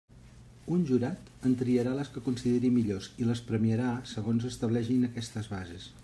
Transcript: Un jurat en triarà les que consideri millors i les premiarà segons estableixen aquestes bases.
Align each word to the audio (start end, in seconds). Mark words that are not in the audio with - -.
Un 0.75 0.85
jurat 0.91 1.27
en 1.49 1.51
triarà 1.59 1.91
les 1.99 2.09
que 2.15 2.23
consideri 2.29 2.71
millors 2.77 3.09
i 3.23 3.27
les 3.33 3.43
premiarà 3.51 3.91
segons 4.13 4.47
estableixen 4.53 5.05
aquestes 5.09 5.51
bases. 5.53 5.87